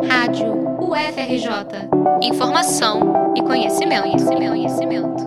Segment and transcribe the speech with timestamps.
[0.00, 1.88] Rádio UFRJ.
[2.22, 5.26] Informação e conhecimento, conhecimento, conhecimento.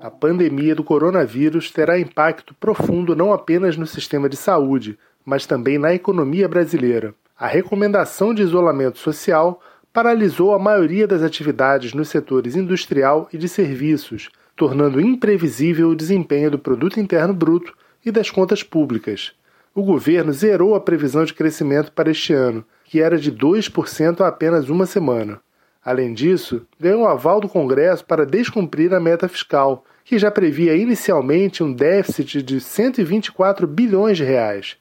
[0.00, 5.78] A pandemia do coronavírus terá impacto profundo não apenas no sistema de saúde, mas também
[5.78, 7.14] na economia brasileira.
[7.38, 9.60] A recomendação de isolamento social
[9.92, 16.50] paralisou a maioria das atividades nos setores industrial e de serviços, tornando imprevisível o desempenho
[16.50, 19.37] do produto interno bruto e das contas públicas.
[19.78, 24.26] O governo zerou a previsão de crescimento para este ano, que era de 2% há
[24.26, 25.40] apenas uma semana.
[25.84, 30.74] Além disso, ganhou o aval do Congresso para descumprir a meta fiscal, que já previa
[30.74, 34.76] inicialmente um déficit de 124 bilhões de reais.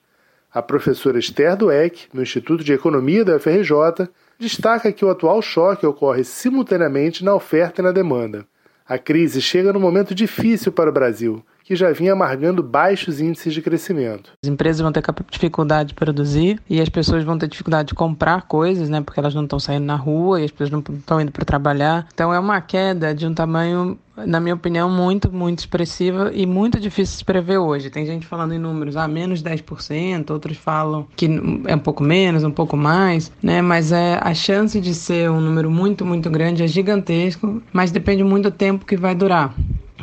[0.52, 5.86] A professora Esther Dueck, no Instituto de Economia da UFRJ, destaca que o atual choque
[5.86, 8.48] ocorre simultaneamente na oferta e na demanda.
[8.84, 13.54] A crise chega num momento difícil para o Brasil, que já vinha amargando baixos índices
[13.54, 14.32] de crescimento.
[14.42, 18.44] As empresas vão ter dificuldade de produzir e as pessoas vão ter dificuldade de comprar
[18.44, 19.02] coisas, né?
[19.02, 22.08] Porque elas não estão saindo na rua e as pessoas não estão indo para trabalhar.
[22.14, 26.80] Então é uma queda de um tamanho na minha opinião, muito, muito expressiva e muito
[26.80, 27.90] difícil de prever hoje.
[27.90, 31.30] Tem gente falando em números, ah, menos 10%, outros falam que
[31.66, 33.62] é um pouco menos, um pouco mais, né?
[33.62, 38.24] Mas é, a chance de ser um número muito, muito grande é gigantesco, mas depende
[38.24, 39.54] muito do tempo que vai durar.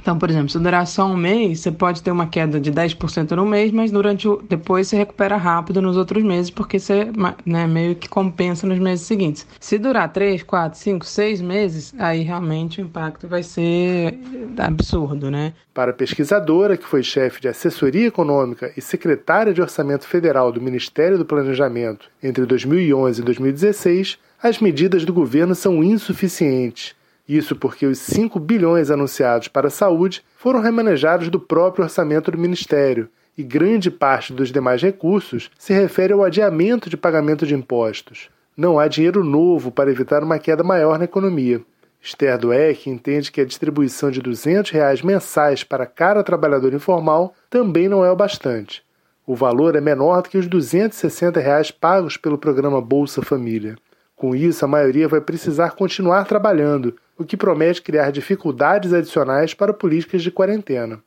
[0.04, 3.30] Então, por exemplo, se durar só um mês, você pode ter uma queda de 10%
[3.30, 7.08] no mês, mas durante o, depois você recupera rápido nos outros meses, porque você
[7.46, 9.46] né, meio que compensa nos meses seguintes.
[9.58, 14.18] Se durar 3, 4, 5, 6 meses, aí realmente o impacto vai ser
[14.58, 15.54] absurdo, né?
[15.72, 20.60] Para a pesquisadora, que foi chefe de assessoria econômica e secretária de Orçamento Federal do
[20.60, 26.94] Ministério do Planejamento entre 2011 e 2016, as medidas do governo são insuficientes
[27.28, 32.38] isso porque os 5 bilhões anunciados para a saúde foram remanejados do próprio orçamento do
[32.38, 38.28] Ministério, e grande parte dos demais recursos se refere ao adiamento de pagamento de impostos.
[38.56, 41.60] Não há dinheiro novo para evitar uma queda maior na economia.
[42.00, 47.88] Esther Dueck entende que a distribuição de 200 reais mensais para cada trabalhador informal também
[47.88, 48.84] não é o bastante.
[49.26, 53.74] O valor é menor do que os 260 reais pagos pelo programa Bolsa Família.
[54.16, 59.72] Com isso, a maioria vai precisar continuar trabalhando, o que promete criar dificuldades adicionais para
[59.72, 61.02] políticas de quarentena.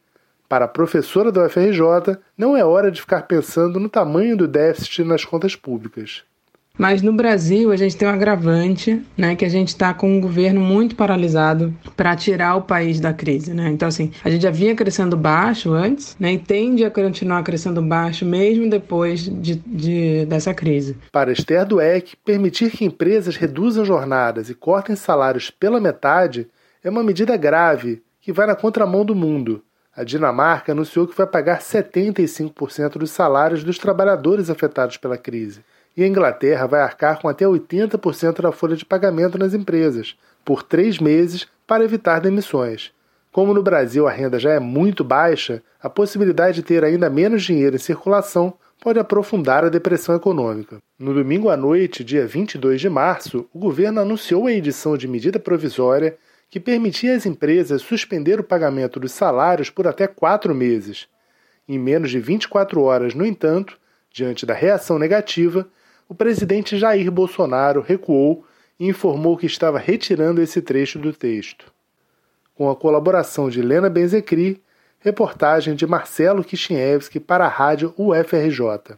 [0.48, 5.04] Para a professora da UFRJ, não é hora de ficar pensando no tamanho do déficit
[5.04, 6.24] nas contas públicas.
[6.78, 10.22] Mas no Brasil a gente tem um agravante, né, que a gente está com um
[10.22, 13.70] governo muito paralisado para tirar o país da crise, né?
[13.70, 17.82] Então assim, a gente já vinha crescendo baixo antes, né, e tende a continuar crescendo
[17.82, 20.96] baixo mesmo depois de, de dessa crise.
[21.12, 26.48] Para Esther Dueck, permitir que empresas reduzam jornadas e cortem salários pela metade
[26.84, 29.64] é uma medida grave que vai na contramão do mundo.
[29.96, 35.62] A Dinamarca anunciou que vai pagar 75% dos salários dos trabalhadores afetados pela crise
[35.98, 40.16] e a Inglaterra vai arcar com até 80% da folha de pagamento nas empresas,
[40.46, 42.94] por três meses, para evitar demissões.
[43.32, 47.44] Como no Brasil a renda já é muito baixa, a possibilidade de ter ainda menos
[47.44, 50.78] dinheiro em circulação pode aprofundar a depressão econômica.
[51.00, 55.40] No domingo à noite, dia 22 de março, o governo anunciou a edição de medida
[55.40, 56.16] provisória
[56.50, 61.08] que permitia às empresas suspender o pagamento dos salários por até quatro meses.
[61.68, 63.78] Em menos de 24 horas, no entanto,
[64.12, 65.68] diante da reação negativa,
[66.10, 68.46] o presidente Jair Bolsonaro recuou
[68.80, 71.72] e informou que estava retirando esse trecho do texto.
[72.56, 74.62] Com a colaboração de Helena Benzecri,
[75.00, 78.98] reportagem de Marcelo Kishinevski para a rádio UFRJ.